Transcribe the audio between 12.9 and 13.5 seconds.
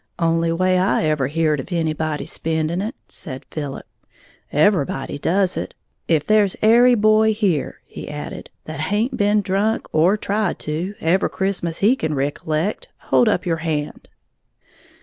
hold up